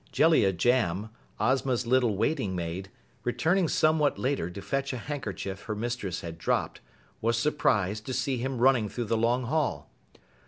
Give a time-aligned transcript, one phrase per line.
[0.11, 2.89] Jellia Jamb, Ozma's little waiting maid,
[3.23, 6.79] returning somewhat later to fetch a handkerchief her mistress had dropped,
[7.21, 9.91] was surprised to see him running through the long hall.